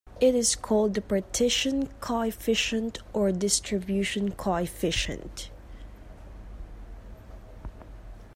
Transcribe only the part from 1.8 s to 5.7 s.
coefficient or distribution coefficient.